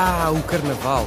Ah, 0.00 0.30
o 0.30 0.40
Carnaval! 0.44 1.04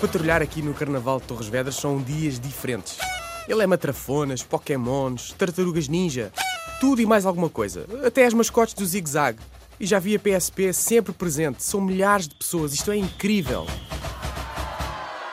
Patrulhar 0.00 0.42
aqui 0.42 0.60
no 0.60 0.74
Carnaval 0.74 1.20
de 1.20 1.26
Torres 1.28 1.46
Vedras 1.46 1.76
são 1.76 2.02
dias 2.02 2.40
diferentes. 2.40 2.98
Ele 3.46 3.62
é 3.62 3.66
matrafonas, 3.68 4.42
pokémons, 4.42 5.32
tartarugas 5.38 5.86
ninja, 5.86 6.32
tudo 6.80 7.00
e 7.00 7.06
mais 7.06 7.24
alguma 7.24 7.48
coisa. 7.48 7.86
Até 8.04 8.26
as 8.26 8.34
mascotes 8.34 8.74
do 8.74 8.84
Zig 8.84 9.08
Zag. 9.08 9.38
E 9.78 9.86
já 9.86 10.00
vi 10.00 10.16
a 10.16 10.18
PSP 10.18 10.72
sempre 10.72 11.12
presente. 11.12 11.62
São 11.62 11.80
milhares 11.80 12.26
de 12.26 12.34
pessoas. 12.34 12.74
Isto 12.74 12.90
é 12.90 12.96
incrível. 12.96 13.64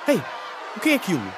Ei, 0.07 0.21
o 0.77 0.79
que 0.79 0.89
é 0.89 0.93
aquilo? 0.93 1.33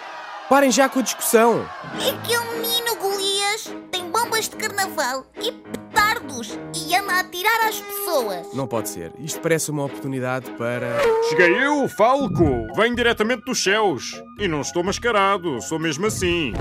Parem 0.50 0.70
já 0.70 0.90
com 0.90 1.00
a 1.00 1.02
discussão. 1.02 1.66
É 1.96 2.28
que 2.28 2.34
é 2.34 2.40
menino, 2.56 2.94
Golias. 2.98 3.74
Tem 3.90 4.12
bombas 4.12 4.50
de 4.50 4.58
carnaval 4.58 5.26
e 5.42 5.54
petardos 6.18 6.58
e 6.76 6.96
anda 6.96 7.14
a 7.14 7.20
atirar 7.20 7.68
às 7.68 7.80
pessoas. 7.80 8.54
Não 8.54 8.68
pode 8.68 8.90
ser. 8.90 9.12
Isto 9.20 9.40
parece 9.40 9.72
uma 9.72 9.86
oportunidade 9.86 10.50
para. 10.52 11.00
Cheguei 11.30 11.64
eu, 11.64 11.88
Falco! 11.90 12.68
Venho 12.76 12.96
diretamente 12.96 13.44
dos 13.46 13.62
céus. 13.62 14.22
E 14.40 14.48
não 14.48 14.62
estou 14.62 14.84
mascarado, 14.84 15.62
sou 15.62 15.80
mesmo 15.80 16.08
assim. 16.08 16.54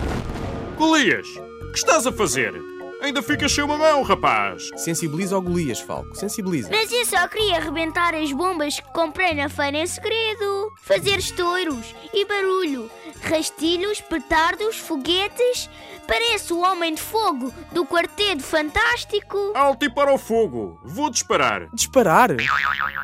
Golias, 0.76 1.26
o 1.62 1.72
que 1.72 1.78
estás 1.78 2.06
a 2.06 2.12
fazer? 2.12 2.54
Ainda 3.02 3.22
ficas 3.22 3.52
sem 3.52 3.62
uma 3.62 3.76
mão, 3.76 4.02
rapaz! 4.02 4.70
Sensibiliza 4.76 5.36
o 5.36 5.42
Golias, 5.42 5.80
Falco. 5.80 6.16
Sensibiliza. 6.16 6.70
Mas 6.70 6.90
eu 6.90 7.04
só 7.04 7.28
queria 7.28 7.56
arrebentar 7.56 8.14
as 8.14 8.32
bombas 8.32 8.80
que 8.80 8.92
comprei 8.92 9.34
na 9.34 9.48
feira 9.48 9.76
em 9.78 9.86
segredo. 9.86 10.55
Fazer 10.86 11.18
estouros 11.18 11.96
e 12.14 12.24
barulho. 12.24 12.88
Rastilhos, 13.20 14.00
petardos, 14.00 14.78
foguetes. 14.78 15.68
Parece 16.06 16.52
o 16.52 16.60
Homem 16.60 16.95
de 16.95 17.02
Fogo 17.02 17.52
do 17.72 17.84
Quarteto 17.84 18.45
Fantástico. 18.45 19.36
Alto 19.56 19.84
e 19.84 19.90
para 19.90 20.14
o 20.14 20.16
fogo! 20.16 20.78
Vou 20.84 21.10
disparar! 21.10 21.68
Disparar? 21.74 22.30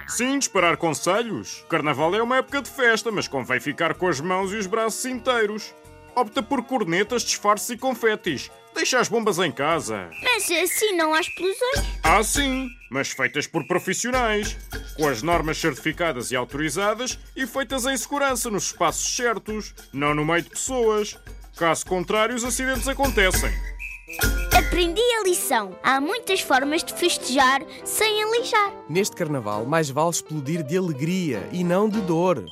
Sim, 0.06 0.38
disparar 0.38 0.77
conselhos. 0.77 1.64
Carnaval 1.68 2.14
é 2.14 2.22
uma 2.22 2.36
época 2.36 2.62
de 2.62 2.70
festa, 2.70 3.10
mas 3.10 3.27
convém 3.27 3.58
ficar 3.58 3.94
com 3.94 4.06
as 4.06 4.20
mãos 4.20 4.53
e 4.53 4.56
os 4.58 4.69
braços 4.69 5.05
inteiros. 5.05 5.75
Opta 6.14 6.41
por 6.41 6.62
cornetas, 6.62 7.25
disfarces 7.25 7.70
e 7.70 7.77
confetes. 7.77 8.48
Deixa 8.83 8.98
as 8.98 9.06
bombas 9.08 9.38
em 9.38 9.52
casa. 9.52 10.11
Mas 10.25 10.50
assim 10.50 10.97
não 10.97 11.14
há 11.14 11.20
explosões. 11.20 11.86
Ah, 12.02 12.20
sim, 12.25 12.69
mas 12.91 13.11
feitas 13.11 13.47
por 13.47 13.64
profissionais, 13.64 14.58
com 14.97 15.06
as 15.06 15.22
normas 15.22 15.58
certificadas 15.58 16.33
e 16.33 16.36
autorizadas 16.36 17.16
e 17.36 17.47
feitas 17.47 17.86
em 17.86 17.97
segurança 17.97 18.50
nos 18.50 18.64
espaços 18.64 19.14
certos, 19.14 19.72
não 19.92 20.12
no 20.16 20.25
meio 20.25 20.42
de 20.42 20.50
pessoas. 20.50 21.16
Caso 21.56 21.86
contrário, 21.86 22.34
os 22.34 22.42
acidentes 22.42 22.88
acontecem. 22.88 23.53
Aprendi 24.53 25.00
a 25.00 25.22
lição. 25.22 25.78
Há 25.80 26.00
muitas 26.00 26.41
formas 26.41 26.83
de 26.83 26.92
festejar 26.92 27.62
sem 27.84 28.25
alijar. 28.25 28.72
Neste 28.88 29.14
Carnaval, 29.14 29.64
mais 29.64 29.91
vale 29.91 30.10
explodir 30.10 30.64
de 30.64 30.77
alegria 30.77 31.48
e 31.53 31.62
não 31.62 31.88
de 31.88 32.00
dor. 32.00 32.44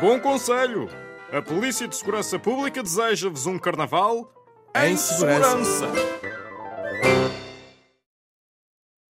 Bom 0.00 0.18
conselho! 0.18 0.88
A 1.30 1.42
Polícia 1.42 1.86
de 1.86 1.94
Segurança 1.94 2.38
Pública 2.38 2.82
deseja-vos 2.82 3.44
um 3.44 3.58
carnaval 3.58 4.30
Em 4.76 4.96
segurança. 4.96 5.86
segurança. 5.86 6.33